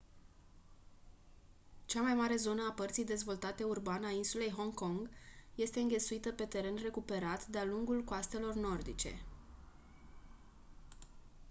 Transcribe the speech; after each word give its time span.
cea 1.85 2.01
mai 2.01 2.13
mare 2.13 2.35
zonă 2.35 2.61
a 2.69 2.73
părții 2.73 3.03
dezvoltate 3.05 3.63
urban 3.63 4.03
a 4.03 4.09
insulei 4.09 4.49
hong 4.51 4.73
kong 4.73 5.09
este 5.55 5.79
înghesuită 5.79 6.31
pe 6.31 6.45
teren 6.45 6.75
recuperat 6.81 7.45
de-a 7.45 7.63
lungul 7.63 8.03
coastelor 8.03 8.53
nordice 8.53 9.21